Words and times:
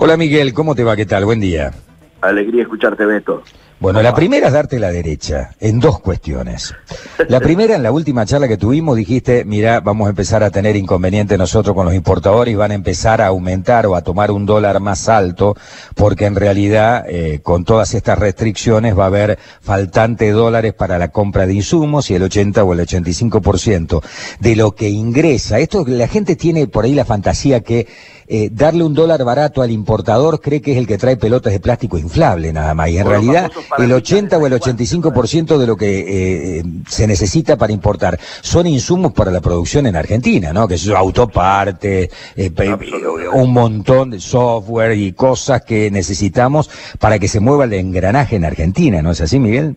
Hola 0.00 0.16
Miguel, 0.16 0.54
¿cómo 0.54 0.76
te 0.76 0.84
va? 0.84 0.94
¿Qué 0.94 1.06
tal? 1.06 1.24
Buen 1.24 1.40
día. 1.40 1.72
Alegría 2.20 2.62
escucharte, 2.62 3.04
Beto. 3.04 3.42
Bueno, 3.80 4.00
la 4.00 4.14
primera 4.14 4.46
es 4.46 4.52
darte 4.52 4.78
la 4.78 4.92
derecha 4.92 5.50
en 5.58 5.80
dos 5.80 5.98
cuestiones. 5.98 6.72
La 7.28 7.40
primera, 7.48 7.74
en 7.74 7.82
la 7.82 7.90
última 7.90 8.24
charla 8.24 8.46
que 8.46 8.56
tuvimos, 8.56 8.96
dijiste, 8.96 9.44
mira, 9.44 9.80
vamos 9.80 10.06
a 10.06 10.10
empezar 10.10 10.44
a 10.44 10.50
tener 10.50 10.76
inconveniente 10.76 11.36
nosotros 11.36 11.74
con 11.74 11.84
los 11.84 11.94
importadores 11.94 12.52
y 12.52 12.56
van 12.56 12.70
a 12.70 12.74
empezar 12.74 13.20
a 13.20 13.28
aumentar 13.28 13.86
o 13.86 13.96
a 13.96 14.02
tomar 14.02 14.30
un 14.30 14.46
dólar 14.46 14.78
más 14.78 15.08
alto, 15.08 15.56
porque 15.96 16.26
en 16.26 16.36
realidad, 16.36 17.04
eh, 17.08 17.40
con 17.42 17.64
todas 17.64 17.92
estas 17.94 18.20
restricciones, 18.20 18.96
va 18.96 19.04
a 19.04 19.08
haber 19.08 19.38
faltante 19.60 20.30
dólares 20.30 20.74
para 20.74 20.98
la 20.98 21.08
compra 21.08 21.46
de 21.46 21.54
insumos 21.54 22.08
y 22.10 22.14
el 22.14 22.22
80 22.22 22.62
o 22.62 22.72
el 22.72 22.80
85% 22.80 24.00
de 24.38 24.56
lo 24.56 24.72
que 24.72 24.88
ingresa. 24.90 25.58
Esto, 25.58 25.84
la 25.86 26.06
gente 26.06 26.36
tiene 26.36 26.68
por 26.68 26.84
ahí 26.84 26.94
la 26.94 27.04
fantasía 27.04 27.60
que 27.60 27.86
eh, 28.30 28.50
darle 28.52 28.84
un 28.84 28.92
dólar 28.92 29.24
barato 29.24 29.62
al 29.62 29.70
importador 29.70 30.40
cree 30.40 30.60
que 30.60 30.72
es 30.72 30.78
el 30.78 30.86
que 30.86 30.98
trae 30.98 31.16
pelotas 31.16 31.52
de 31.52 31.60
plástico 31.60 31.96
inflable 31.96 32.52
nada 32.52 32.74
más. 32.74 32.90
Y 32.90 32.98
en 32.98 33.06
realidad 33.06 33.50
el 33.78 33.92
80 33.92 34.36
o 34.36 34.46
el 34.46 34.52
85% 34.52 35.56
de 35.56 35.66
lo 35.66 35.76
que 35.76 36.58
eh, 36.58 36.62
se 36.86 37.06
necesita 37.06 37.56
para 37.56 37.72
importar 37.72 38.18
son 38.42 38.66
insumos 38.66 39.12
para 39.12 39.30
la 39.30 39.40
producción 39.40 39.86
en 39.86 39.96
Argentina, 39.96 40.52
¿no? 40.52 40.68
Que 40.68 40.74
es 40.74 40.88
autoparte, 40.88 42.10
eh, 42.36 42.52
un 43.32 43.52
montón 43.52 44.10
de 44.10 44.20
software 44.20 44.96
y 44.98 45.12
cosas 45.12 45.62
que 45.62 45.90
necesitamos 45.90 46.70
para 46.98 47.18
que 47.18 47.28
se 47.28 47.40
mueva 47.40 47.64
el 47.64 47.72
engranaje 47.72 48.36
en 48.36 48.44
Argentina, 48.44 49.00
¿no 49.00 49.12
es 49.12 49.20
así, 49.20 49.38
Miguel? 49.38 49.76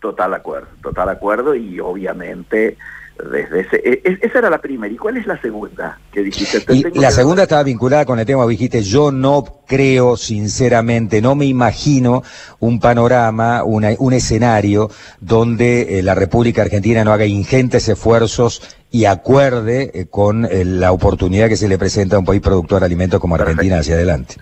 Total 0.00 0.34
acuerdo, 0.34 0.68
total 0.82 1.08
acuerdo 1.08 1.54
y 1.54 1.80
obviamente 1.80 2.76
desde 3.18 3.60
ese, 3.60 3.76
e, 3.76 4.02
e, 4.04 4.18
esa 4.22 4.38
era 4.38 4.50
la 4.50 4.60
primera. 4.60 4.92
¿Y 4.92 4.96
cuál 4.96 5.16
es 5.16 5.26
la 5.26 5.40
segunda 5.40 5.98
que 6.12 6.22
dijiste? 6.22 6.64
Y 6.74 6.98
la 6.98 7.10
segunda 7.10 7.44
estaba 7.44 7.62
vinculada 7.62 8.04
con 8.04 8.18
el 8.18 8.26
tema, 8.26 8.46
dijiste, 8.46 8.82
yo 8.82 9.12
no 9.12 9.44
creo 9.66 10.16
sinceramente, 10.16 11.22
no 11.22 11.34
me 11.34 11.46
imagino 11.46 12.22
un 12.60 12.80
panorama, 12.80 13.62
un 13.64 14.12
escenario 14.12 14.90
donde 15.20 15.98
eh, 15.98 16.02
la 16.02 16.14
República 16.14 16.62
Argentina 16.62 17.04
no 17.04 17.12
haga 17.12 17.26
ingentes 17.26 17.88
esfuerzos 17.88 18.76
y 18.90 19.06
acuerde 19.06 19.90
eh, 19.94 20.06
con 20.06 20.44
eh, 20.44 20.64
la 20.64 20.92
oportunidad 20.92 21.48
que 21.48 21.56
se 21.56 21.68
le 21.68 21.78
presenta 21.78 22.16
a 22.16 22.18
un 22.18 22.24
país 22.24 22.40
productor 22.40 22.80
de 22.80 22.86
alimentos 22.86 23.20
como 23.20 23.34
Argentina 23.34 23.78
hacia 23.78 23.94
adelante. 23.94 24.36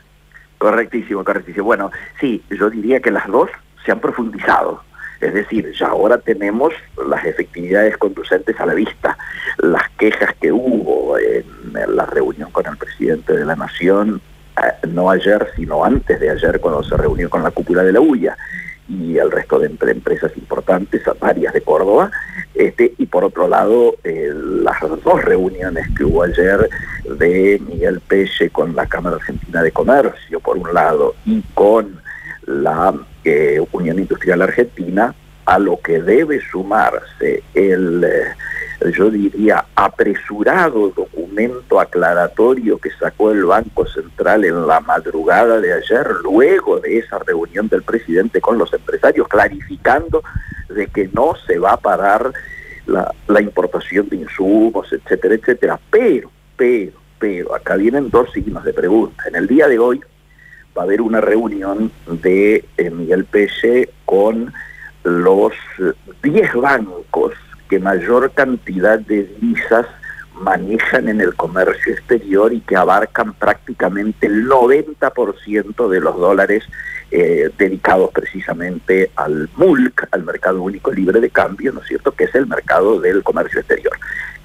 Correctísimo, 0.58 1.24
correctísimo. 1.24 1.64
Bueno, 1.64 1.90
sí, 2.20 2.42
yo 2.50 2.70
diría 2.70 3.00
que 3.00 3.10
las 3.10 3.26
dos 3.26 3.50
se 3.84 3.92
han 3.92 4.00
profundizado 4.00 4.82
es 5.22 5.34
decir, 5.34 5.72
ya 5.78 5.86
ahora 5.86 6.18
tenemos 6.18 6.72
las 7.08 7.24
efectividades 7.24 7.96
conducentes 7.96 8.58
a 8.58 8.66
la 8.66 8.74
vista. 8.74 9.16
Las 9.58 9.88
quejas 9.98 10.34
que 10.40 10.50
hubo 10.50 11.16
en 11.16 11.44
la 11.72 12.06
reunión 12.06 12.50
con 12.50 12.66
el 12.66 12.76
presidente 12.76 13.36
de 13.36 13.44
la 13.44 13.54
Nación, 13.54 14.20
eh, 14.56 14.86
no 14.88 15.10
ayer, 15.10 15.48
sino 15.54 15.84
antes 15.84 16.18
de 16.18 16.28
ayer, 16.28 16.60
cuando 16.60 16.82
se 16.82 16.96
reunió 16.96 17.30
con 17.30 17.42
la 17.44 17.52
cúpula 17.52 17.84
de 17.84 17.92
la 17.92 18.00
UIA 18.00 18.36
y 18.88 19.16
el 19.16 19.30
resto 19.30 19.60
de 19.60 19.68
empresas 19.68 20.36
importantes, 20.36 21.02
varias 21.20 21.54
de 21.54 21.60
Córdoba, 21.60 22.10
este, 22.54 22.92
y 22.98 23.06
por 23.06 23.24
otro 23.24 23.46
lado, 23.46 23.94
eh, 24.02 24.30
las 24.34 24.80
dos 25.04 25.24
reuniones 25.24 25.86
que 25.96 26.04
hubo 26.04 26.24
ayer 26.24 26.68
de 27.04 27.62
Miguel 27.66 28.00
Peche 28.00 28.50
con 28.50 28.74
la 28.74 28.86
Cámara 28.86 29.16
Argentina 29.16 29.62
de 29.62 29.70
Comercio, 29.70 30.40
por 30.40 30.58
un 30.58 30.74
lado, 30.74 31.14
y 31.24 31.42
con 31.54 32.00
la 32.44 32.92
eh, 33.24 33.64
Unión 33.72 33.98
Industrial 33.98 34.42
Argentina, 34.42 35.14
a 35.44 35.58
lo 35.58 35.80
que 35.80 36.00
debe 36.00 36.40
sumarse 36.40 37.42
el, 37.54 38.04
eh, 38.04 38.34
yo 38.96 39.10
diría, 39.10 39.64
apresurado 39.74 40.90
documento 40.90 41.80
aclaratorio 41.80 42.78
que 42.78 42.90
sacó 42.90 43.30
el 43.30 43.44
Banco 43.44 43.86
Central 43.86 44.44
en 44.44 44.66
la 44.66 44.80
madrugada 44.80 45.60
de 45.60 45.72
ayer, 45.72 46.06
luego 46.22 46.80
de 46.80 46.98
esa 46.98 47.18
reunión 47.18 47.68
del 47.68 47.82
presidente 47.82 48.40
con 48.40 48.58
los 48.58 48.72
empresarios, 48.72 49.28
clarificando 49.28 50.22
de 50.68 50.86
que 50.86 51.08
no 51.12 51.34
se 51.46 51.58
va 51.58 51.72
a 51.72 51.76
parar 51.76 52.32
la, 52.86 53.12
la 53.28 53.40
importación 53.40 54.08
de 54.08 54.16
insumos, 54.16 54.92
etcétera, 54.92 55.34
etcétera. 55.34 55.80
Pero, 55.90 56.30
pero, 56.56 56.92
pero, 57.18 57.54
acá 57.54 57.76
vienen 57.76 58.10
dos 58.10 58.32
signos 58.32 58.64
de 58.64 58.72
pregunta. 58.72 59.24
En 59.28 59.36
el 59.36 59.46
día 59.46 59.68
de 59.68 59.78
hoy, 59.78 60.00
va 60.76 60.82
a 60.82 60.84
haber 60.84 61.00
una 61.00 61.20
reunión 61.20 61.90
de 62.06 62.64
eh, 62.76 62.90
Miguel 62.90 63.24
Pese 63.24 63.90
con 64.04 64.52
los 65.04 65.52
10 66.22 66.54
bancos 66.54 67.32
que 67.68 67.78
mayor 67.78 68.30
cantidad 68.32 68.98
de 68.98 69.24
divisas 69.24 69.86
manejan 70.34 71.08
en 71.08 71.20
el 71.20 71.34
comercio 71.34 71.92
exterior 71.92 72.52
y 72.52 72.60
que 72.60 72.76
abarcan 72.76 73.34
prácticamente 73.34 74.26
el 74.26 74.48
90% 74.48 75.88
de 75.88 76.00
los 76.00 76.16
dólares 76.16 76.64
eh, 77.10 77.50
dedicados 77.58 78.10
precisamente 78.10 79.10
al 79.16 79.48
MULC, 79.56 80.08
al 80.10 80.24
Mercado 80.24 80.62
Único 80.62 80.90
Libre 80.90 81.20
de 81.20 81.30
Cambio, 81.30 81.72
¿no 81.72 81.80
es 81.80 81.88
cierto?, 81.88 82.12
que 82.12 82.24
es 82.24 82.34
el 82.34 82.46
mercado 82.46 83.00
del 83.00 83.22
comercio 83.22 83.60
exterior. 83.60 83.92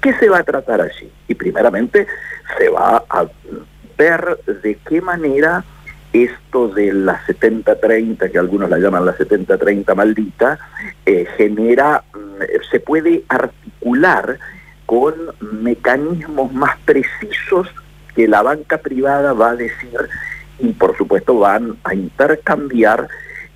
¿Qué 0.00 0.12
se 0.14 0.28
va 0.28 0.38
a 0.38 0.44
tratar 0.44 0.80
allí? 0.80 1.10
Y 1.26 1.34
primeramente 1.34 2.06
se 2.58 2.68
va 2.68 3.02
a 3.08 3.26
ver 3.96 4.38
de 4.62 4.78
qué 4.86 5.00
manera 5.00 5.64
esto 6.12 6.68
de 6.68 6.92
la 6.92 7.20
70-30, 7.26 8.30
que 8.30 8.38
algunos 8.38 8.70
la 8.70 8.78
llaman 8.78 9.04
la 9.04 9.16
70-30 9.16 9.94
maldita, 9.94 10.58
eh, 11.04 11.26
genera, 11.36 12.04
mm, 12.12 12.42
se 12.70 12.80
puede 12.80 13.24
articular 13.28 14.38
con 14.86 15.14
mecanismos 15.62 16.52
más 16.52 16.78
precisos 16.84 17.68
que 18.14 18.26
la 18.26 18.42
banca 18.42 18.78
privada 18.78 19.32
va 19.32 19.50
a 19.50 19.56
decir 19.56 19.98
y 20.58 20.72
por 20.72 20.96
supuesto 20.96 21.38
van 21.38 21.76
a 21.84 21.94
intercambiar 21.94 23.08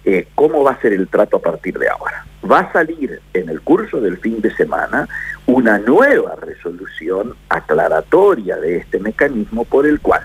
eh, 0.04 0.28
cómo 0.34 0.64
va 0.64 0.72
a 0.72 0.80
ser 0.80 0.92
el 0.92 1.08
trato 1.08 1.36
a 1.38 1.42
partir 1.42 1.78
de 1.78 1.88
ahora. 1.88 2.24
Va 2.48 2.60
a 2.60 2.72
salir 2.72 3.20
en 3.34 3.48
el 3.48 3.60
curso 3.60 4.00
del 4.00 4.19
fin 4.19 4.40
de 4.40 4.54
semana 4.54 5.08
una 5.46 5.78
nueva 5.78 6.34
resolución 6.36 7.34
aclaratoria 7.48 8.56
de 8.56 8.78
este 8.78 8.98
mecanismo 8.98 9.64
por 9.64 9.86
el 9.86 10.00
cual 10.00 10.22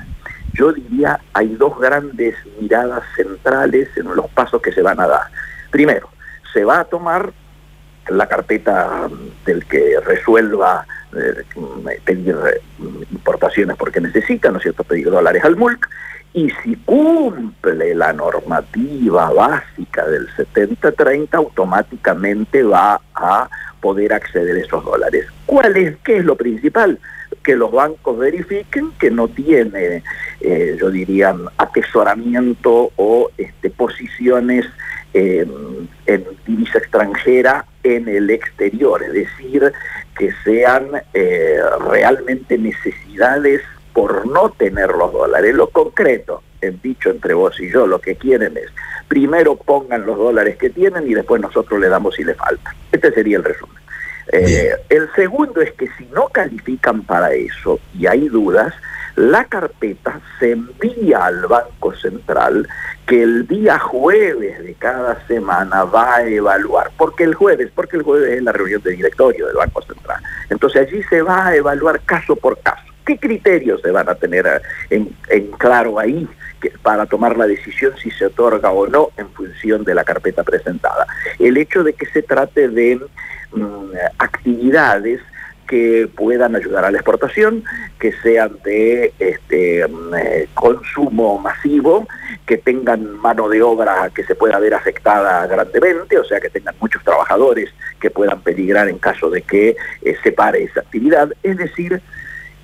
yo 0.58 0.74
diría 0.74 1.20
hay 1.34 1.56
dos 1.56 1.80
grandes 1.80 2.36
miradas 2.60 3.04
centrales 3.16 3.90
en 3.96 4.16
los 4.16 4.28
pasos 4.32 4.62
que 4.62 4.72
se 4.72 4.82
van 4.82 5.00
a 5.00 5.08
dar. 5.08 5.24
Primero, 5.70 6.10
se 6.54 6.64
va 6.64 6.80
a 6.80 6.86
tomar 6.86 7.32
la 8.10 8.28
carpeta 8.28 9.08
del 9.46 9.66
que 9.66 10.00
resuelva 10.06 10.86
eh, 11.16 11.44
pedir 12.04 12.36
eh, 12.48 12.62
importaciones 13.12 13.76
porque 13.78 14.02
necesita, 14.02 14.50
¿no 14.50 14.58
es 14.58 14.64
cierto?, 14.64 14.84
pedir 14.84 15.10
dólares 15.10 15.44
al 15.44 15.56
MULC, 15.56 15.88
y 16.34 16.50
si 16.64 16.76
cumple 16.86 17.96
la 17.96 18.14
normativa 18.14 19.32
básica 19.32 20.06
del 20.06 20.28
70-30, 20.36 21.34
automáticamente 21.34 22.64
va 22.64 23.02
a 23.16 23.50
poder 23.82 24.14
acceder 24.14 24.56
a 24.56 24.60
esos 24.60 24.84
dólares. 24.84 25.26
¿Cuál 25.46 25.76
es? 25.78 25.98
¿Qué 26.04 26.18
es 26.18 26.26
lo 26.26 26.36
principal? 26.36 27.00
Que 27.48 27.56
los 27.56 27.72
bancos 27.72 28.18
verifiquen 28.20 28.92
que 29.00 29.10
no 29.10 29.30
tiene, 29.30 30.04
eh, 30.42 30.78
yo 30.80 30.92
diría, 30.92 31.34
atesoramiento 31.58 32.92
o 32.98 33.32
este, 33.38 33.70
posiciones 33.70 34.66
en 35.14 35.88
divisa 36.46 36.78
extranjera 36.78 37.66
en 37.82 38.08
el 38.08 38.30
exterior, 38.30 39.02
es 39.02 39.14
decir, 39.14 39.74
que 40.18 40.32
sean 40.44 40.90
eh, 41.14 41.60
realmente 41.90 42.58
necesidades 42.58 43.62
por 43.94 44.28
no 44.28 44.50
tener 44.52 44.90
los 44.90 45.12
dólares. 45.12 45.56
Lo 45.56 45.70
concreto, 45.70 46.44
en 46.62 46.80
dicho 46.82 47.10
entre 47.10 47.34
vos 47.34 47.60
y 47.60 47.72
yo, 47.72 47.88
lo 47.88 48.00
que 48.00 48.16
quieren 48.16 48.58
es, 48.58 48.70
primero 49.08 49.56
pongan 49.56 50.06
los 50.06 50.18
dólares 50.18 50.58
que 50.58 50.70
tienen 50.70 51.10
y 51.10 51.14
después 51.14 51.42
nosotros 51.42 51.80
le 51.80 51.90
damos 51.90 52.16
si 52.16 52.24
le 52.24 52.36
falta. 52.36 52.76
Este 52.92 53.12
sería 53.12 53.38
el 53.38 53.44
resumen. 53.44 53.78
Eh, 54.32 54.72
el 54.90 55.10
segundo 55.16 55.62
es 55.62 55.72
que 55.74 55.88
si 55.98 56.06
no 56.14 56.28
califican 56.28 57.04
para 57.04 57.34
eso 57.34 57.80
y 57.98 58.08
hay 58.08 58.28
dudas, 58.28 58.74
la 59.18 59.46
carpeta 59.46 60.20
se 60.40 60.52
envía 60.52 61.26
al 61.26 61.48
Banco 61.48 61.96
Central 61.96 62.68
que 63.08 63.24
el 63.24 63.48
día 63.48 63.80
jueves 63.80 64.64
de 64.64 64.76
cada 64.76 65.26
semana 65.28 65.86
va 65.86 66.18
a 66.18 66.28
evaluar. 66.28 66.92
porque 66.98 67.24
el 67.24 67.34
jueves? 67.34 67.72
Porque 67.74 67.98
el 67.98 68.04
jueves 68.04 68.34
es 68.34 68.44
la 68.44 68.52
reunión 68.52 68.82
de 68.84 68.92
directorio 68.92 69.48
del 69.48 69.56
Banco 69.56 69.82
Central. 69.82 70.22
Entonces 70.50 70.88
allí 70.88 71.02
se 71.04 71.22
va 71.24 71.48
a 71.48 71.56
evaluar 71.56 72.02
caso 72.02 72.36
por 72.36 72.60
caso. 72.60 72.84
¿Qué 73.08 73.18
criterios 73.18 73.82
se 73.82 73.90
van 73.90 74.08
a 74.08 74.14
tener 74.14 74.46
eh, 74.92 75.04
en, 75.30 75.52
claro 75.54 75.98
ahí 75.98 76.28
para 76.84 77.06
tomar 77.06 77.38
la 77.38 77.48
decisión 77.48 77.94
si 77.98 78.12
se 78.12 78.26
otorga 78.26 78.70
o 78.70 78.86
no 78.86 79.10
en 79.18 79.30
función 79.30 79.84
de 79.84 79.96
la 79.96 80.04
carpeta 80.04 80.44
presentada? 80.44 81.08
El 81.40 81.58
hecho 81.58 81.84
de 81.84 81.94
que 81.94 82.06
se 82.08 82.22
trate 82.22 82.68
de 82.68 83.00
mm, 83.52 83.92
actividades 84.18 85.22
que 85.68 86.10
puedan 86.16 86.56
ayudar 86.56 86.86
a 86.86 86.92
la 86.92 86.98
exportación, 86.98 87.64
que 88.00 88.14
sean 88.24 88.58
de 88.64 89.14
este, 89.20 89.86
mm, 89.86 90.16
eh, 90.16 90.48
consumo 90.54 91.38
masivo, 91.40 92.08
que 92.46 92.58
tengan 92.58 93.18
mano 93.18 93.50
de 93.50 93.62
obra 93.62 94.10
que 94.16 94.24
se 94.24 94.36
pueda 94.36 94.60
ver 94.60 94.74
afectada 94.74 95.46
grandemente, 95.48 96.18
o 96.18 96.24
sea, 96.24 96.40
que 96.40 96.50
tengan 96.50 96.76
muchos 96.80 97.04
trabajadores 97.04 97.70
que 98.00 98.10
puedan 98.10 98.42
peligrar 98.42 98.88
en 98.88 98.98
caso 98.98 99.30
de 99.30 99.42
que 99.42 99.76
eh, 100.02 100.16
se 100.24 100.32
pare 100.32 100.64
esa 100.64 100.80
actividad. 100.80 101.30
Es 101.44 101.58
decir, 101.58 102.02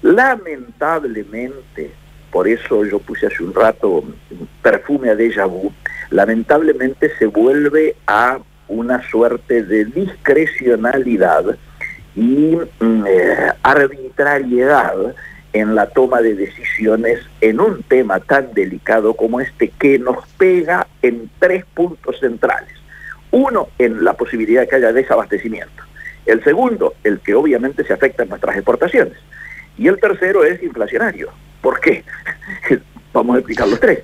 Lamentablemente, 0.04 1.92
por 2.30 2.46
eso 2.46 2.84
yo 2.84 3.00
puse 3.00 3.28
hace 3.28 3.42
un 3.42 3.54
rato 3.54 4.04
perfume 4.62 5.10
a 5.10 5.16
déjà 5.16 5.46
vu, 5.46 5.72
lamentablemente 6.10 7.10
se 7.18 7.26
vuelve 7.26 7.96
a 8.06 8.40
una 8.74 9.08
suerte 9.10 9.64
de 9.64 9.86
discrecionalidad 9.86 11.58
y 12.16 12.58
mm, 12.80 13.06
eh, 13.08 13.52
arbitrariedad 13.64 15.16
en 15.54 15.76
la 15.76 15.88
toma 15.88 16.22
de 16.22 16.36
decisiones 16.36 17.20
en 17.42 17.60
un 17.60 17.84
tema 17.84 18.20
tan 18.20 18.54
delicado 18.54 19.14
como 19.14 19.40
este 19.40 19.70
que 19.70 20.00
nos 20.00 20.28
pega 20.38 20.88
en 21.02 21.30
tres 21.40 21.64
puntos 21.74 22.20
centrales. 22.20 22.74
Uno, 23.32 23.70
en 23.78 24.04
la 24.04 24.14
posibilidad 24.14 24.68
que 24.68 24.76
haya 24.76 24.92
desabastecimiento. 24.92 25.84
El 26.26 26.44
segundo, 26.44 26.96
el 27.04 27.20
que 27.20 27.36
obviamente 27.36 27.84
se 27.84 27.94
afecta 27.94 28.24
en 28.24 28.30
nuestras 28.30 28.56
exportaciones. 28.56 29.18
Y 29.78 29.88
el 29.88 30.00
tercero 30.00 30.44
es 30.44 30.62
inflacionario. 30.62 31.30
¿Por 31.62 31.80
qué? 31.80 32.04
Vamos 33.14 33.36
a 33.36 33.40
explicar 33.40 33.68
los 33.68 33.80
tres. 33.80 34.00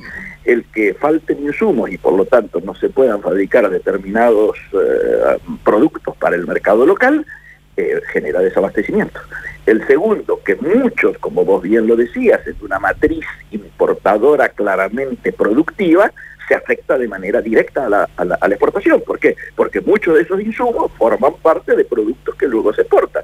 El 0.49 0.65
que 0.73 0.95
falten 0.95 1.43
insumos 1.43 1.91
y 1.91 1.99
por 1.99 2.13
lo 2.13 2.25
tanto 2.25 2.59
no 2.59 2.73
se 2.73 2.89
puedan 2.89 3.21
fabricar 3.21 3.69
determinados 3.69 4.57
eh, 4.73 5.37
productos 5.63 6.17
para 6.17 6.35
el 6.35 6.47
mercado 6.47 6.87
local, 6.87 7.23
eh, 7.77 8.01
genera 8.11 8.39
desabastecimiento. 8.39 9.19
El 9.67 9.85
segundo, 9.85 10.41
que 10.43 10.55
muchos, 10.55 11.19
como 11.19 11.45
vos 11.45 11.61
bien 11.61 11.85
lo 11.85 11.95
decías, 11.95 12.45
es 12.47 12.59
una 12.63 12.79
matriz 12.79 13.23
importadora 13.51 14.49
claramente 14.49 15.31
productiva, 15.31 16.11
se 16.47 16.55
afecta 16.55 16.97
de 16.97 17.07
manera 17.07 17.41
directa 17.43 17.85
a 17.85 17.89
la, 17.89 18.09
a 18.17 18.25
la, 18.25 18.55
exportación. 18.55 19.03
¿Por 19.05 19.19
qué? 19.19 19.35
Porque 19.55 19.81
muchos 19.81 20.15
de 20.15 20.23
esos 20.23 20.41
insumos 20.41 20.91
forman 20.97 21.33
parte 21.43 21.75
de 21.75 21.85
productos 21.85 22.33
que 22.33 22.47
luego 22.47 22.73
se 22.73 22.81
exportan. 22.81 23.23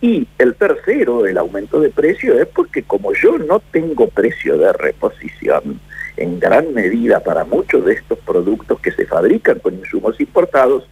Y 0.00 0.26
el 0.38 0.54
tercero, 0.54 1.26
el 1.26 1.36
aumento 1.36 1.78
de 1.78 1.90
precio, 1.90 2.40
es 2.40 2.46
porque 2.46 2.84
como 2.84 3.12
yo 3.12 3.36
no 3.36 3.60
tengo 3.70 4.08
precio 4.08 4.56
de 4.56 4.72
reposición, 4.72 5.78
en 6.16 6.38
gran 6.38 6.72
medida 6.74 7.20
para 7.20 7.44
muchos 7.44 7.84
de 7.84 7.94
estos 7.94 8.18
productos 8.20 8.80
que 8.80 8.92
se 8.92 9.06
fabrican 9.06 9.58
con 9.58 9.74
insumos 9.74 10.20
importados, 10.20 10.88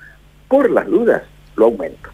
por 0.49 0.71
las 0.71 0.87
dudas 0.87 1.23
lo 1.57 1.67
aumento. 1.67 2.11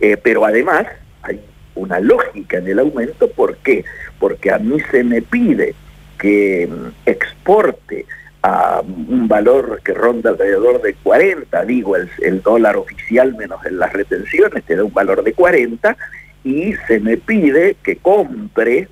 Eh, 0.00 0.16
pero 0.16 0.44
además 0.44 0.86
hay 1.22 1.40
una 1.74 2.00
lógica 2.00 2.58
en 2.58 2.68
el 2.68 2.78
aumento, 2.78 3.28
¿por 3.28 3.56
qué? 3.58 3.84
Porque 4.18 4.50
a 4.50 4.58
mí 4.58 4.78
se 4.90 5.04
me 5.04 5.22
pide 5.22 5.74
que 6.18 6.68
mm, 6.70 7.08
exporte 7.08 8.06
a 8.42 8.80
un 8.80 9.26
valor 9.26 9.80
que 9.82 9.92
ronda 9.92 10.30
alrededor 10.30 10.80
de 10.80 10.94
40, 10.94 11.64
digo, 11.64 11.96
el, 11.96 12.08
el 12.22 12.42
dólar 12.42 12.76
oficial 12.76 13.34
menos 13.34 13.64
en 13.66 13.78
las 13.78 13.92
retenciones 13.92 14.62
te 14.64 14.76
da 14.76 14.84
un 14.84 14.92
valor 14.92 15.24
de 15.24 15.32
40, 15.32 15.96
y 16.44 16.74
se 16.86 17.00
me 17.00 17.16
pide 17.16 17.76
que 17.82 17.96
compre 17.96 18.88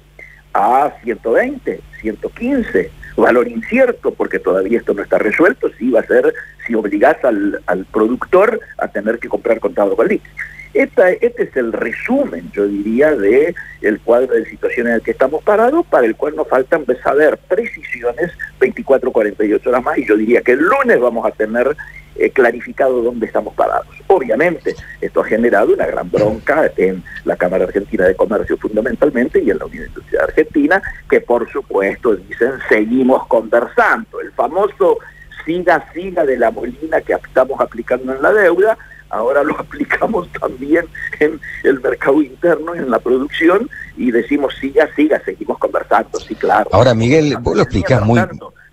a 0.53 0.93
120, 1.05 1.81
115, 2.01 2.91
valor 3.16 3.49
incierto, 3.49 4.12
porque 4.12 4.38
todavía 4.38 4.78
esto 4.78 4.94
no 4.94 5.02
está 5.02 5.19
resuelto, 5.19 5.70
si 5.78 5.90
va 5.90 6.00
a 6.00 6.06
ser, 6.06 6.32
si 6.66 6.75
obligás 6.75 7.22
al, 7.25 7.61
al 7.66 7.84
productor 7.87 8.61
a 8.78 8.88
tener 8.88 9.19
que 9.19 9.28
comprar 9.28 9.61
contado 9.61 9.94
con 9.96 10.08
liqui 10.08 10.28
este 10.75 11.44
es 11.44 11.56
el 11.56 11.72
resumen, 11.72 12.50
yo 12.52 12.66
diría, 12.66 13.14
de 13.14 13.55
el 13.81 14.00
cuadro 14.00 14.34
de 14.34 14.44
situación 14.46 14.88
en 14.88 14.94
el 14.94 15.02
que 15.02 15.12
estamos 15.12 15.43
parados, 15.44 15.87
para 15.87 16.06
el 16.06 16.16
cual 16.16 16.34
nos 16.34 16.49
faltan 16.49 16.84
saber 17.02 17.38
precisiones 17.49 18.32
24, 18.58 19.12
48 19.12 19.69
horas 19.69 19.84
más, 19.84 19.99
y 19.99 20.06
yo 20.06 20.17
diría 20.17 20.43
que 20.43 20.52
el 20.52 20.60
lunes 20.60 21.00
vamos 21.00 21.25
a 21.26 21.31
tener 21.31 21.76
eh, 22.16 22.31
clarificado 22.31 23.02
dónde 23.02 23.26
estamos 23.26 23.55
parados. 23.55 23.88
Obviamente, 24.06 24.75
esto 25.00 25.20
ha 25.20 25.25
generado 25.25 25.72
una 25.72 25.87
gran 25.87 26.11
bronca 26.11 26.70
en 26.76 27.02
la 27.25 27.37
Cámara 27.37 27.64
Argentina 27.64 28.06
de 28.06 28.14
Comercio 28.14 28.56
fundamentalmente 28.56 29.43
y 29.43 29.50
en 29.50 29.58
la 29.58 29.66
Unión 29.66 29.87
Industrial 29.87 30.25
Argentina, 30.25 30.82
que 31.08 31.20
por 31.20 31.50
supuesto 31.50 32.14
dicen 32.16 32.52
seguimos 32.69 33.26
conversando. 33.26 34.20
El 34.20 34.31
famoso 34.32 34.99
siga, 35.44 35.84
siga 35.93 36.25
de 36.25 36.37
la 36.37 36.50
molina 36.50 37.00
que 37.00 37.14
estamos 37.14 37.61
aplicando 37.61 38.14
en 38.14 38.22
la 38.22 38.32
deuda, 38.32 38.78
ahora 39.10 39.43
lo 39.43 39.58
aplicamos 39.58 40.31
también 40.32 40.87
en 41.20 41.40
el 41.64 41.81
mercado 41.81 42.22
interno, 42.22 42.75
en 42.75 42.90
la 42.90 42.99
producción, 42.99 43.69
y 43.96 44.10
decimos 44.10 44.55
siga, 44.60 44.88
siga, 44.94 45.20
seguimos 45.25 45.58
conversando, 45.58 46.19
sí, 46.20 46.34
claro. 46.34 46.69
Ahora, 46.72 46.94
Miguel, 46.94 47.37
vos 47.40 47.56
lo 47.56 47.62
explicás 47.62 48.02
muy... 48.02 48.20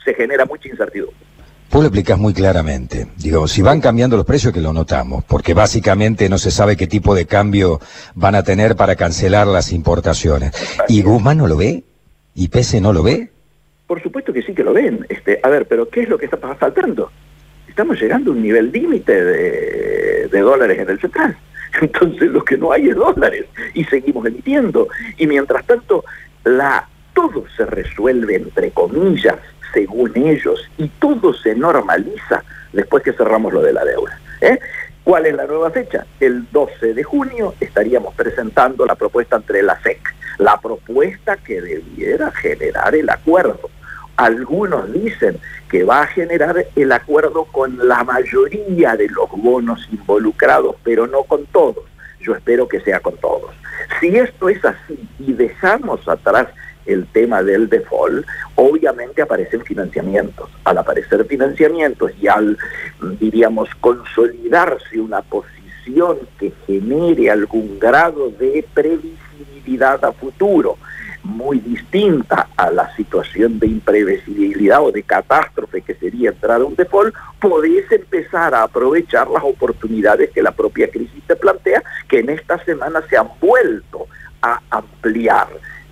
se 0.04 0.14
genera 0.14 0.46
mucha 0.46 0.68
incertidumbre. 0.68 1.31
Vos 1.72 1.82
lo 1.82 1.88
explicás 1.88 2.20
muy 2.20 2.34
claramente. 2.34 3.08
Digo, 3.18 3.48
si 3.48 3.62
van 3.62 3.80
cambiando 3.80 4.18
los 4.18 4.26
precios, 4.26 4.54
que 4.54 4.62
lo 4.62 4.74
notamos, 4.74 5.24
porque 5.24 5.54
básicamente 5.54 6.28
no 6.28 6.38
se 6.38 6.52
sabe 6.52 6.76
qué 6.76 6.88
tipo 6.88 7.16
de 7.16 7.26
cambio 7.26 7.80
van 8.14 8.36
a 8.36 8.44
tener 8.44 8.76
para 8.76 8.96
cancelar 8.96 9.48
las 9.48 9.72
importaciones. 9.72 10.52
¿Y 10.90 11.02
Guzmán 11.02 11.38
no 11.38 11.48
lo 11.48 11.58
ve? 11.58 11.84
¿Y 12.36 12.50
Pese 12.50 12.82
no 12.82 12.92
lo 12.92 13.04
ve? 13.04 13.32
Por 13.88 14.02
supuesto 14.04 14.34
que 14.34 14.42
sí 14.42 14.54
que 14.54 14.64
lo 14.64 14.74
ven. 14.74 15.06
Este, 15.10 15.40
a 15.42 15.50
ver, 15.50 15.68
pero 15.68 15.90
¿qué 15.90 16.02
es 16.04 16.10
lo 16.10 16.18
que 16.18 16.26
está 16.26 16.38
faltando? 16.38 17.12
Estamos 17.68 18.00
llegando 18.00 18.32
a 18.32 18.34
un 18.34 18.42
nivel 18.42 18.72
límite 18.72 19.24
de 19.24 20.12
de 20.32 20.40
dólares 20.40 20.80
en 20.80 20.90
el 20.90 21.00
central. 21.00 21.38
Entonces 21.82 22.32
lo 22.32 22.44
que 22.44 22.58
no 22.58 22.72
hay 22.72 22.90
es 22.90 22.96
dólares 22.96 23.46
y 23.74 23.84
seguimos 23.86 24.26
emitiendo. 24.26 24.88
Y 25.18 25.28
mientras 25.28 25.66
tanto, 25.66 26.04
la, 26.44 26.88
todo 27.14 27.46
se 27.56 27.66
resuelve 27.66 28.36
entre 28.36 28.72
comillas, 28.72 29.38
según 29.74 30.12
ellos, 30.16 30.70
y 30.78 30.88
todo 30.88 31.34
se 31.34 31.56
normaliza 31.56 32.44
después 32.74 33.04
que 33.04 33.14
cerramos 33.14 33.54
lo 33.54 33.62
de 33.62 33.74
la 33.74 33.86
deuda. 33.86 34.20
¿eh? 34.42 34.60
¿Cuál 35.04 35.26
es 35.26 35.36
la 35.36 35.46
nueva 35.46 35.72
fecha? 35.72 36.06
El 36.20 36.50
12 36.52 36.94
de 36.94 37.04
junio 37.04 37.56
estaríamos 37.60 38.14
presentando 38.14 38.86
la 38.86 38.96
propuesta 38.96 39.38
entre 39.38 39.64
la 39.64 39.82
SEC, 39.82 40.00
la 40.38 40.60
propuesta 40.60 41.38
que 41.38 41.60
debiera 41.60 42.32
generar 42.32 42.94
el 42.96 43.10
acuerdo. 43.10 43.70
Algunos 44.16 44.92
dicen 44.94 45.40
que 45.70 45.84
va 45.84 46.04
a 46.04 46.08
generar 46.08 46.66
el 46.76 46.92
acuerdo 46.92 47.46
con 47.46 47.88
la 47.88 48.04
mayoría 48.04 48.96
de 48.96 49.08
los 49.08 49.30
bonos 49.32 49.88
involucrados, 49.92 50.76
pero 50.84 51.08
no 51.08 51.24
con 51.24 51.46
todos. 51.48 51.86
Yo 52.20 52.36
espero 52.36 52.68
que 52.68 52.82
sea 52.82 53.00
con 53.00 53.18
todos. 53.18 53.52
Si 54.00 54.16
esto 54.16 54.50
es 54.50 54.64
así 54.64 55.08
y 55.20 55.34
dejamos 55.34 56.08
atrás 56.08 56.48
el 56.86 57.06
tema 57.08 57.44
del 57.44 57.70
default, 57.70 58.26
obviamente 58.56 59.22
aparecen 59.22 59.62
financiamientos. 59.62 60.50
Al 60.64 60.78
aparecer 60.78 61.26
financiamientos 61.26 62.12
y 62.20 62.28
al, 62.28 62.58
diríamos, 63.20 63.70
consolidarse 63.80 65.00
una 65.00 65.22
posición 65.22 66.18
que 66.40 66.52
genere 66.68 67.32
algún 67.32 67.80
grado 67.80 68.30
de 68.30 68.66
previsibilidad 68.74 70.04
a 70.06 70.12
futuro, 70.12 70.78
muy 71.24 71.60
distinta 71.60 72.50
a 72.58 72.72
la 72.72 72.94
situación 72.96 73.60
de 73.60 73.68
imprevisibilidad 73.68 74.84
o 74.84 74.92
de 74.92 75.04
catástrofe 75.04 75.82
que 75.82 75.94
sería 75.96 76.30
entrar 76.30 76.62
a 76.62 76.66
un 76.66 76.76
default, 76.76 77.14
podés 77.40 77.92
empezar 77.92 78.56
a 78.56 78.64
aprovechar 78.64 79.30
las 79.30 79.44
oportunidades 79.44 80.32
que 80.32 80.42
la 80.42 80.52
propia 80.52 80.90
crisis 80.90 81.24
te 81.28 81.36
plantea, 81.36 81.84
que 82.08 82.20
en 82.20 82.30
esta 82.32 82.64
semana 82.64 83.04
se 83.10 83.18
han 83.18 83.30
vuelto 83.40 84.08
a 84.42 84.60
ampliar 84.72 85.48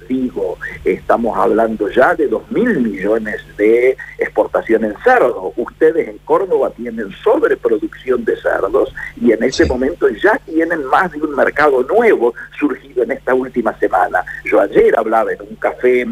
digo, 0.10 0.58
estamos 0.84 1.38
hablando 1.38 1.88
ya 1.90 2.16
de 2.16 2.28
2 2.28 2.52
mil 2.52 2.80
millones 2.80 3.42
de 3.58 3.96
exportación 4.18 4.84
en 4.84 4.96
cerdo. 5.04 5.54
Ustedes 5.56 6.10
en 6.10 6.18
Córdoba 6.26 6.72
tienen 6.76 7.12
sobreproducción 7.24 8.26
de 8.26 8.36
cerdos 8.38 8.94
y 9.22 9.32
en 9.32 9.44
ese 9.44 9.66
momento 9.66 10.10
ya 10.10 10.38
tienen 10.40 10.84
más 10.86 11.12
de 11.12 11.22
un 11.22 11.36
mercado 11.36 11.84
nuevo 11.84 12.34
surgido 12.60 13.04
en 13.04 13.12
esta 13.12 13.34
última 13.36 13.78
semana. 13.78 14.26
Yo 14.44 14.60
ayer 14.60 14.98
hablaba 14.98 15.32
en 15.32 15.42
un 15.42 15.56
café 15.56 16.08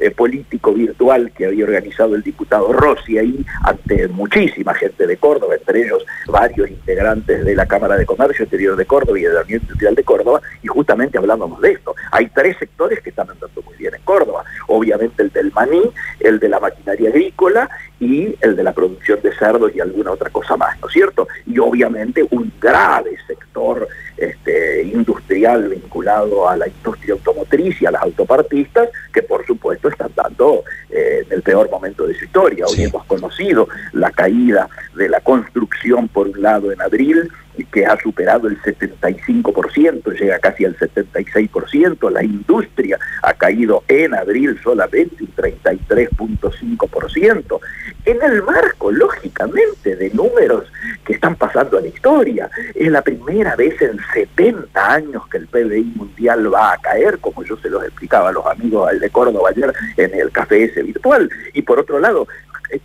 eh, 0.00 0.10
político 0.10 0.72
virtual 0.72 1.32
que 1.32 1.46
había 1.46 1.64
organizado 1.64 2.14
el 2.14 2.22
diputado 2.22 2.72
Rossi 2.72 3.18
ahí 3.18 3.44
ante 3.62 4.08
muchísima 4.08 4.74
gente 4.74 5.06
de 5.06 5.16
Córdoba, 5.16 5.54
entre 5.56 5.84
ellos 5.84 6.04
varios 6.26 6.70
integrantes 6.70 7.44
de 7.44 7.54
la 7.54 7.66
Cámara 7.66 7.96
de 7.96 8.06
Comercio 8.06 8.44
Exterior 8.44 8.76
de 8.76 8.86
Córdoba 8.86 9.18
y 9.18 9.22
de 9.22 9.32
la 9.32 9.42
Unión 9.42 9.60
Industrial 9.62 9.94
de 9.94 10.04
Córdoba, 10.04 10.40
y 10.62 10.68
justamente 10.68 11.18
hablábamos 11.18 11.60
de 11.60 11.72
esto. 11.72 11.94
Hay 12.12 12.28
tres 12.28 12.56
sectores 12.58 13.00
que 13.00 13.10
están 13.10 13.28
andando 13.30 13.62
muy 13.62 13.76
bien 13.76 13.94
en 13.94 14.02
Córdoba. 14.02 14.44
Obviamente 14.68 15.22
el 15.22 15.30
del 15.30 15.52
maní, 15.52 15.82
el 16.20 16.38
de 16.38 16.48
la 16.48 16.60
maquinaria 16.60 17.08
agrícola 17.08 17.68
y 18.00 18.36
el 18.40 18.56
de 18.56 18.62
la 18.62 18.72
producción 18.72 19.20
de 19.22 19.34
cerdos 19.34 19.74
y 19.74 19.80
alguna 19.80 20.12
otra 20.12 20.30
cosa 20.30 20.56
más, 20.56 20.78
¿no 20.80 20.88
es 20.88 20.92
cierto? 20.92 21.26
Y 21.46 21.58
obviamente 21.58 22.26
un 22.30 22.52
grave 22.60 23.16
sector 23.26 23.88
este, 24.18 24.82
industrial 24.82 25.68
vinculado 25.68 26.48
a 26.48 26.56
la 26.56 26.68
industria 26.68 27.14
automotriz 27.14 27.80
y 27.80 27.86
a 27.86 27.90
las 27.90 28.02
autopartistas, 28.02 28.88
que 29.12 29.22
por 29.22 29.46
supuesto 29.46 29.88
están 29.88 30.10
dando 30.14 30.64
eh, 30.90 31.24
en 31.26 31.32
el 31.32 31.42
peor 31.42 31.70
momento 31.70 32.06
de 32.06 32.14
su 32.14 32.24
historia. 32.24 32.66
Hoy 32.66 32.84
hemos 32.84 33.04
conocido 33.06 33.68
la 33.92 34.10
caída 34.10 34.68
de 34.94 35.08
la 35.08 35.20
construcción 35.20 36.08
por 36.08 36.28
un 36.28 36.42
lado 36.42 36.72
en 36.72 36.80
abril, 36.82 37.30
que 37.72 37.86
ha 37.86 37.98
superado 38.00 38.46
el 38.48 38.60
75%, 38.62 40.18
llega 40.18 40.38
casi 40.38 40.64
al 40.64 40.74
76%, 40.76 42.10
la 42.10 42.22
industria 42.22 42.98
ha 43.22 43.34
caído 43.34 43.82
en 43.88 44.14
abril 44.14 44.58
solamente 44.62 45.24
un 45.24 45.34
33.5%, 45.34 47.60
en 48.04 48.22
el 48.22 48.42
marco, 48.42 48.90
lógicamente, 48.90 49.96
de 49.96 50.10
números 50.10 50.70
que 51.04 51.14
están 51.14 51.36
pasando 51.36 51.78
a 51.78 51.80
la 51.80 51.88
historia. 51.88 52.50
Es 52.74 52.90
la 52.90 53.00
primera 53.02 53.56
vez 53.56 53.80
en 53.82 53.98
70 54.12 54.92
años 54.92 55.26
que 55.28 55.38
el 55.38 55.46
PBI 55.46 55.92
mundial 55.96 56.52
va 56.52 56.72
a 56.72 56.78
caer, 56.78 57.18
como 57.18 57.42
yo 57.44 57.56
se 57.58 57.70
los 57.70 57.82
explicaba 57.84 58.30
a 58.30 58.32
los 58.32 58.46
amigos 58.46 58.90
de 58.98 59.10
Córdoba 59.10 59.50
ayer 59.50 59.72
en 59.96 60.14
el 60.14 60.30
café 60.30 60.64
ese 60.64 60.82
virtual. 60.82 61.30
Y 61.54 61.62
por 61.62 61.78
otro 61.78 61.98
lado, 61.98 62.26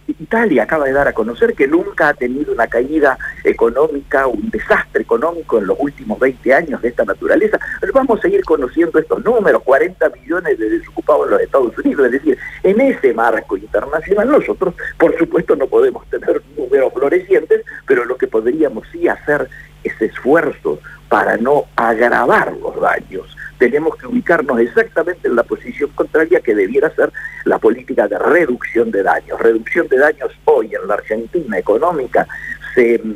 Italia 0.07 0.63
acaba 0.63 0.85
de 0.85 0.93
dar 0.93 1.07
a 1.07 1.13
conocer 1.13 1.53
que 1.53 1.67
nunca 1.67 2.09
ha 2.09 2.13
tenido 2.13 2.53
una 2.53 2.67
caída 2.67 3.17
económica, 3.43 4.27
un 4.27 4.49
desastre 4.49 5.01
económico 5.01 5.57
en 5.57 5.67
los 5.67 5.77
últimos 5.79 6.19
20 6.19 6.53
años 6.53 6.81
de 6.81 6.89
esta 6.89 7.03
naturaleza. 7.03 7.59
Vamos 7.93 8.19
a 8.19 8.21
seguir 8.21 8.43
conociendo 8.45 8.99
estos 8.99 9.23
números, 9.23 9.61
40 9.63 10.09
millones 10.09 10.57
de 10.57 10.69
desocupados 10.69 11.25
en 11.25 11.31
los 11.31 11.41
Estados 11.41 11.77
Unidos. 11.77 12.05
Es 12.05 12.11
decir, 12.13 12.37
en 12.63 12.81
ese 12.81 13.13
marco 13.13 13.57
internacional 13.57 14.29
nosotros, 14.29 14.73
por 14.97 15.17
supuesto, 15.17 15.55
no 15.55 15.67
podemos 15.67 16.07
tener 16.09 16.41
números 16.57 16.93
florecientes, 16.93 17.65
pero 17.85 18.05
lo 18.05 18.17
que 18.17 18.27
podríamos 18.27 18.87
sí 18.91 19.07
hacer 19.07 19.49
es 19.83 20.01
esfuerzo 20.01 20.79
para 21.13 21.37
no 21.37 21.65
agravar 21.75 22.51
los 22.59 22.81
daños 22.81 23.37
tenemos 23.59 23.95
que 23.97 24.07
ubicarnos 24.07 24.59
exactamente 24.59 25.27
en 25.27 25.35
la 25.35 25.43
posición 25.43 25.91
contraria 25.91 26.39
que 26.39 26.55
debiera 26.55 26.89
ser 26.95 27.13
la 27.45 27.59
política 27.59 28.07
de 28.07 28.17
reducción 28.17 28.89
de 28.89 29.03
daños. 29.03 29.39
Reducción 29.39 29.87
de 29.89 29.99
daños 29.99 30.31
hoy 30.45 30.73
en 30.73 30.87
la 30.87 30.95
Argentina 30.95 31.59
económica 31.59 32.27
se 32.73 32.97
mm, 32.97 33.15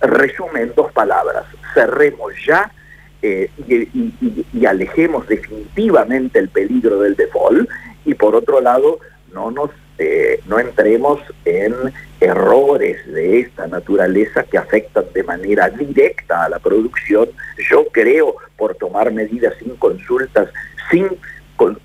resume 0.00 0.62
en 0.62 0.74
dos 0.74 0.90
palabras. 0.92 1.44
Cerremos 1.74 2.32
ya 2.46 2.72
eh, 3.20 3.50
y, 3.68 4.64
alejemos 4.64 5.28
definitivamente 5.28 6.38
el 6.38 6.48
peligro 6.48 6.98
del 7.00 7.14
default 7.14 7.68
y 8.06 8.14
por 8.14 8.34
otro 8.34 8.62
lado 8.62 9.00
no 9.34 9.50
nos 9.50 9.70
eh, 9.98 10.40
no 10.46 10.58
entremos 10.58 11.20
en 11.44 11.74
errores 12.20 13.06
de 13.12 13.40
esta 13.40 13.66
naturaleza 13.66 14.44
que 14.44 14.58
afectan 14.58 15.04
de 15.12 15.22
manera 15.22 15.68
directa 15.70 16.44
a 16.44 16.48
la 16.48 16.58
producción, 16.58 17.28
yo 17.70 17.86
creo, 17.92 18.36
por 18.56 18.74
tomar 18.76 19.12
medidas 19.12 19.54
sin 19.58 19.76
consultas, 19.76 20.48
sin 20.90 21.08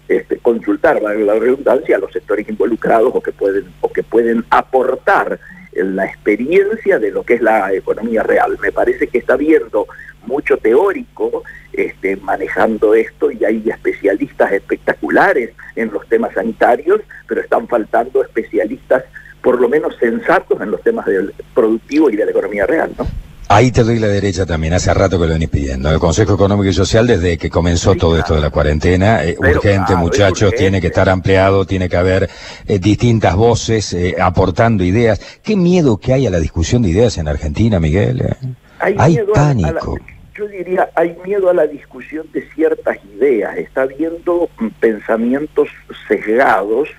este, 0.08 0.38
consultar, 0.38 1.02
la 1.02 1.14
redundancia, 1.14 1.98
a 1.98 2.00
los 2.00 2.12
sectores 2.12 2.48
involucrados 2.50 3.12
o 3.14 3.22
que 3.22 3.32
pueden, 3.32 3.66
o 3.82 3.92
que 3.92 4.04
pueden 4.04 4.44
aportar 4.50 5.40
la 5.74 6.06
experiencia 6.06 6.98
de 6.98 7.12
lo 7.12 7.24
que 7.24 7.36
es 7.36 7.42
la 7.42 7.72
economía 7.74 8.24
real. 8.24 8.58
Me 8.62 8.72
parece 8.72 9.08
que 9.08 9.20
está 9.20 9.36
viendo 9.36 9.88
mucho 10.27 10.57
teórico 10.57 11.43
este, 11.74 12.15
manejando 12.17 12.93
esto 12.93 13.31
y 13.31 13.43
hay 13.46 13.63
especialistas 13.69 14.51
espectaculares 14.51 15.51
en 15.75 15.91
los 15.91 16.07
temas 16.07 16.34
sanitarios, 16.34 17.01
pero 17.27 17.41
están 17.41 17.67
faltando 17.67 18.24
especialistas 18.24 19.03
por 19.41 19.62
lo 19.62 19.69
menos 19.69 19.96
sensatos 20.00 20.60
en 20.62 20.72
los 20.72 20.81
temas 20.81 21.05
del 21.05 21.34
productivo 21.53 22.10
y 22.10 22.15
de 22.15 22.25
la 22.25 22.31
economía 22.31 22.65
real, 22.65 22.91
¿no? 22.98 23.07
Ahí 23.50 23.72
te 23.72 23.84
doy 23.84 23.98
la 23.98 24.07
derecha 24.07 24.46
también, 24.46 24.74
hace 24.74 24.93
rato 24.93 25.17
que 25.17 25.25
lo 25.25 25.34
venís 25.34 25.48
pidiendo. 25.48 25.89
El 25.89 26.00
Consejo 26.00 26.34
Económico 26.34 26.69
y 26.69 26.74
Social, 26.74 27.07
desde 27.07 27.38
que 27.38 27.50
comenzó 27.50 27.96
todo 27.96 28.17
esto 28.17 28.36
de 28.36 28.41
la 28.41 28.50
cuarentena, 28.50 29.24
eh, 29.24 29.38
urgente, 29.39 29.96
muchachos, 29.96 30.53
tiene 30.53 30.81
que 30.81 30.88
estar 30.88 31.07
ampliado, 31.07 31.65
tiene 31.65 31.88
que 31.88 31.96
haber 31.96 32.29
eh, 32.67 32.79
distintas 32.79 33.38
voces 33.38 33.93
eh, 33.93 34.15
aportando 34.19 34.84
ideas. 34.84 35.22
¿Qué 35.41 35.55
miedo 35.55 35.96
que 35.96 36.12
hay 36.12 36.27
a 36.27 36.29
la 36.29 36.41
discusión 36.41 36.81
de 36.81 36.89
ideas 36.89 37.17
en 37.17 37.29
Argentina, 37.29 37.79
Miguel? 37.79 38.36
Hay, 38.79 39.17
pánico. 39.34 39.98
Yo 40.38 40.48
diría, 40.48 40.89
hay 40.96 41.17
miedo 41.25 41.50
a 41.50 41.53
la 41.53 41.65
discusión 41.65 42.27
de 42.32 42.48
ciertas 42.53 42.98
ideas. 43.15 43.58
Está 43.58 43.82
habiendo 43.84 44.50
pensamientos 44.79 45.70
sesgados 46.08 46.89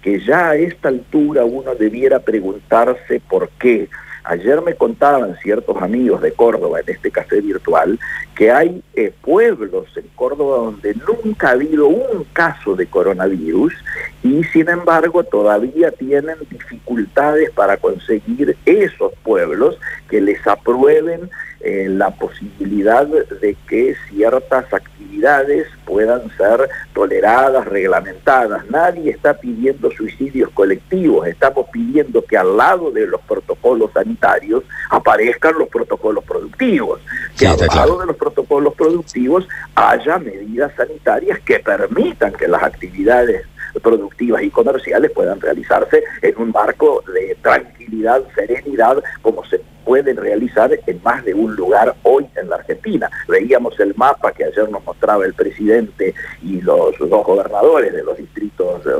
que 0.00 0.20
ya 0.20 0.50
a 0.50 0.56
esta 0.56 0.88
altura 0.88 1.44
uno 1.44 1.74
debiera 1.74 2.20
preguntarse 2.20 3.20
por 3.28 3.48
qué. 3.58 3.88
Ayer 4.24 4.62
me 4.62 4.74
contaban 4.74 5.36
ciertos 5.42 5.76
amigos 5.82 6.22
de 6.22 6.32
Córdoba 6.32 6.80
en 6.80 6.94
este 6.94 7.10
café 7.10 7.40
virtual 7.42 7.98
que 8.34 8.50
hay 8.50 8.82
eh, 8.94 9.12
pueblos 9.20 9.86
en 9.96 10.08
Córdoba 10.14 10.56
donde 10.56 10.94
nunca 10.94 11.48
ha 11.48 11.52
habido 11.52 11.88
un 11.88 12.24
caso 12.32 12.74
de 12.74 12.86
coronavirus 12.86 13.74
y 14.22 14.42
sin 14.44 14.70
embargo 14.70 15.24
todavía 15.24 15.90
tienen 15.90 16.36
dificultades 16.50 17.50
para 17.50 17.76
conseguir 17.76 18.56
esos 18.64 19.12
pueblos 19.22 19.78
que 20.08 20.22
les 20.22 20.44
aprueben 20.46 21.28
eh, 21.64 21.88
la 21.88 22.10
posibilidad 22.10 23.06
de 23.06 23.56
que 23.66 23.96
ciertas 24.10 24.70
actividades 24.70 25.66
puedan 25.86 26.28
ser 26.36 26.68
toleradas, 26.92 27.64
reglamentadas. 27.64 28.68
Nadie 28.68 29.12
está 29.12 29.32
pidiendo 29.32 29.90
suicidios 29.90 30.50
colectivos, 30.50 31.26
estamos 31.26 31.66
pidiendo 31.72 32.22
que 32.22 32.36
al 32.36 32.56
lado 32.58 32.90
de 32.90 33.06
los 33.06 33.20
protocolos 33.22 33.90
sanitarios 33.94 34.62
aparezcan 34.90 35.54
los 35.58 35.68
protocolos 35.68 36.22
productivos, 36.24 37.00
que 37.38 37.46
al 37.46 37.56
lado 37.74 37.98
de 38.00 38.06
los 38.06 38.16
protocolos 38.16 38.74
productivos 38.74 39.48
haya 39.74 40.18
medidas 40.18 40.70
sanitarias 40.76 41.40
que 41.40 41.60
permitan 41.60 42.34
que 42.34 42.46
las 42.46 42.62
actividades 42.62 43.46
productivas 43.82 44.42
y 44.42 44.50
comerciales 44.50 45.10
puedan 45.10 45.40
realizarse 45.40 46.02
en 46.22 46.34
un 46.38 46.50
marco 46.50 47.02
de 47.12 47.36
tranquilidad, 47.42 48.22
serenidad, 48.34 49.02
como 49.22 49.44
se 49.44 49.60
pueden 49.84 50.16
realizar 50.16 50.70
en 50.86 51.02
más 51.02 51.24
de 51.24 51.34
un 51.34 51.54
lugar 51.54 51.94
hoy 52.02 52.26
en 52.36 52.48
la 52.48 52.56
Argentina. 52.56 53.10
Veíamos 53.28 53.78
el 53.80 53.94
mapa 53.96 54.32
que 54.32 54.44
ayer 54.44 54.68
nos 54.70 54.84
mostraba 54.84 55.24
el 55.24 55.34
presidente 55.34 56.14
y 56.42 56.60
los 56.62 56.98
dos 56.98 57.24
gobernadores 57.24 57.92
de 57.92 58.02
los 58.02 58.16
distritos 58.16 58.84
de 58.84 58.94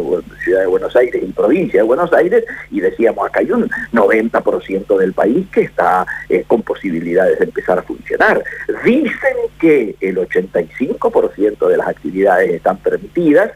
Ciudad 0.44 0.60
de 0.60 0.66
Buenos 0.66 0.94
Aires 0.94 1.22
y 1.22 1.32
provincia 1.32 1.80
de 1.80 1.86
Buenos 1.86 2.12
Aires 2.12 2.44
y 2.70 2.80
decíamos 2.80 3.26
acá 3.26 3.40
hay 3.40 3.50
un 3.50 3.68
90% 3.92 4.98
del 4.98 5.12
país 5.14 5.46
que 5.50 5.62
está 5.62 6.06
eh, 6.28 6.44
con 6.46 6.62
posibilidades 6.62 7.38
de 7.38 7.46
empezar 7.46 7.78
a 7.78 7.82
funcionar. 7.82 8.44
Dicen 8.84 9.36
que 9.58 9.96
el 10.00 10.18
85% 10.18 11.68
de 11.68 11.76
las 11.76 11.88
actividades 11.88 12.50
están 12.50 12.76
permitidas, 12.78 13.52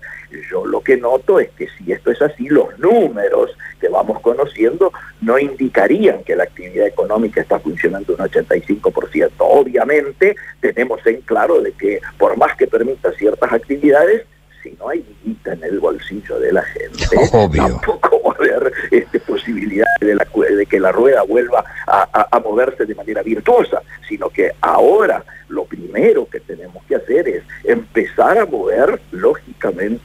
yo 0.51 0.67
lo 0.67 0.81
que 0.81 0.97
noto 0.97 1.41
es 1.41 1.51
que 1.51 1.69
si 1.77 1.93
esto 1.93 2.11
es 2.11 2.21
así, 2.23 2.49
los 2.49 2.79
números 2.79 3.57
que 3.81 3.89
vamos 3.89 4.21
conociendo 4.21 4.93
no 5.21 5.39
indicarían 5.39 6.23
que 6.25 6.37
la 6.37 6.45
actividad 6.45 6.87
económica 6.87 7.41
está 7.41 7.59
funcionando 7.59 8.15
un 8.15 8.19
85%. 8.19 9.31
Obviamente 9.39 10.37
tenemos 10.61 11.05
en 11.07 11.21
claro 11.23 11.61
de 11.61 11.73
que 11.73 12.01
por 12.19 12.37
más 12.37 12.57
que 12.57 12.67
permita 12.67 13.13
ciertas 13.13 13.53
actividades, 13.53 14.25
si 14.63 14.77
no 14.79 14.89
hay 14.89 15.05
guita 15.25 15.53
en 15.53 15.65
el 15.65 15.79
bolsillo 15.79 16.39
de 16.41 16.53
la 16.53 16.63
gente, 16.63 17.07
tampoco 17.57 18.21
va 18.23 18.33
a 18.33 18.37
haber 18.37 18.73
este, 18.91 19.21
posibilidad 19.21 19.87
de, 20.01 20.17
de, 20.57 20.67
que 20.67 20.81
la 20.81 20.93
rueda 20.93 21.23
vuelva 21.23 21.65
a, 21.87 22.41
moverse 22.41 22.87
de 22.87 22.95
manera 22.95 23.23
virtuosa, 23.23 23.83
sino 24.09 24.31
que 24.31 24.53
ahora 24.61 25.25
lo 25.49 25.65
primero 25.65 26.29
que 26.29 26.41
tenemos 26.41 26.85
que 26.85 26.97
hacer 26.97 27.29
es 27.29 27.43
empezar 27.65 28.39
a 28.39 28.47
mover, 28.47 29.01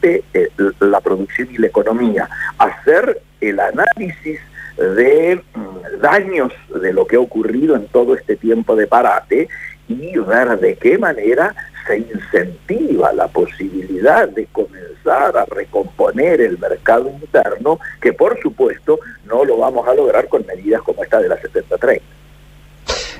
eh, 0.01 0.50
la 0.79 1.01
producción 1.01 1.50
y 1.51 1.57
la 1.57 1.67
economía, 1.67 2.29
hacer 2.57 3.22
el 3.41 3.60
análisis 3.60 4.39
de 4.77 5.41
mm, 5.53 6.01
daños 6.01 6.51
de 6.81 6.93
lo 6.93 7.05
que 7.05 7.17
ha 7.17 7.19
ocurrido 7.19 7.75
en 7.75 7.88
todo 7.88 8.15
este 8.15 8.36
tiempo 8.36 8.75
de 8.75 8.88
parate 8.88 9.48
y 9.88 10.17
ver 10.17 10.60
de 10.60 10.75
qué 10.75 10.98
manera 10.98 11.53
se 11.86 12.00
incentiva 12.00 13.13
la 13.13 13.27
posibilidad 13.27 14.27
de 14.29 14.45
comenzar 14.48 15.36
a 15.38 15.45
recomponer 15.45 16.41
el 16.41 16.57
mercado 16.57 17.10
interno, 17.10 17.79
que 18.01 18.13
por 18.13 18.39
supuesto 18.41 19.00
no 19.25 19.43
lo 19.43 19.57
vamos 19.57 19.88
a 19.88 19.93
lograr 19.93 20.27
con 20.29 20.45
medidas 20.45 20.81
como 20.81 21.03
esta 21.03 21.19
de 21.19 21.29
la 21.29 21.38
70-30. 21.39 22.01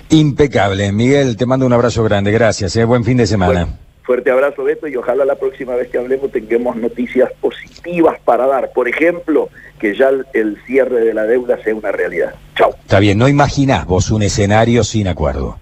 Impecable. 0.10 0.92
Miguel, 0.92 1.36
te 1.38 1.46
mando 1.46 1.66
un 1.66 1.74
abrazo 1.74 2.04
grande. 2.04 2.32
Gracias. 2.32 2.75
¿eh? 2.75 2.86
Buen 2.86 3.04
fin 3.04 3.18
de 3.18 3.25
semana. 3.25 3.80
Fuerte 4.03 4.31
abrazo, 4.31 4.63
Beto, 4.63 4.88
y 4.88 4.95
ojalá 4.95 5.25
la 5.25 5.36
próxima 5.36 5.75
vez 5.75 5.89
que 5.89 5.98
hablemos 5.98 6.31
tengamos 6.31 6.75
noticias 6.75 7.31
positivas 7.41 8.19
para 8.24 8.45
dar. 8.48 8.72
Por 8.74 8.88
ejemplo, 8.88 9.50
que 9.79 9.95
ya 9.95 10.12
el, 10.33 10.57
cierre 10.65 11.03
de 11.05 11.13
la 11.13 11.24
deuda 11.24 11.62
sea 11.63 11.75
una 11.75 11.91
realidad. 11.91 12.36
Chao. 12.55 12.75
Está 12.81 13.00
bien, 13.00 13.17
no 13.17 13.27
imaginás 13.27 13.86
vos 13.86 14.12
un 14.12 14.24
escenario 14.24 14.83
sin 14.83 15.07
acuerdo. 15.07 15.60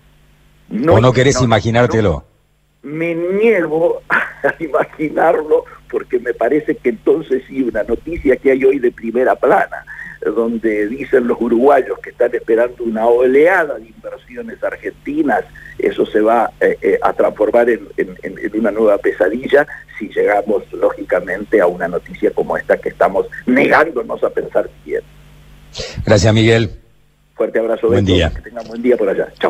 No, 0.70 0.96
¿O 0.96 1.02
no 1.02 1.14
querés 1.14 1.42
imaginártelo? 1.42 2.26
me 2.84 3.14
niego 3.14 4.02
a 4.10 4.56
imaginarlo 4.60 5.66
porque 5.90 6.20
me 6.20 6.34
parece 6.34 6.76
que 6.76 6.90
entonces 6.90 7.44
sí, 7.48 7.62
una 7.64 7.84
noticia 7.84 8.38
que 8.38 8.52
hay 8.52 8.64
hoy 8.64 8.80
de 8.80 8.92
primera 8.92 9.36
plana, 9.36 9.86
donde 10.26 10.88
dicen 10.88 11.28
los 11.28 11.40
uruguayos 11.40 12.00
que 12.00 12.12
están 12.12 12.34
esperando 12.34 12.84
una 12.84 13.06
oleada 13.06 13.80
de 13.80 13.88
inversiones 13.88 14.64
argentinas, 14.64 15.44
eso 15.80 16.06
se 16.06 16.22
va 16.22 16.52
eh, 16.60 16.78
eh, 16.82 17.00
a 17.02 17.14
transformar 17.14 17.70
en, 17.70 17.88
una 18.54 18.72
nueva 18.72 18.98
pesadilla 19.00 19.66
si 19.98 20.10
llegamos 20.10 20.64
lógicamente 20.74 21.60
a 21.60 21.68
una 21.68 21.88
noticia 21.88 22.32
como 22.32 22.58
esta 22.58 22.78
que 22.78 22.90
estamos 22.90 23.28
negándonos 23.46 24.24
a 24.24 24.30
pensar 24.30 24.70
bien. 24.86 25.02
Gracias 26.06 26.34
Miguel. 26.34 26.70
Fuerte 27.36 27.58
abrazo. 27.58 27.88
Buen 27.88 28.06
día. 28.06 28.30
Que 28.30 28.42
tengan 28.42 28.68
buen 28.68 28.82
día 28.84 28.98
por 28.98 29.10
allá. 29.10 29.32
Chao. 29.40 29.50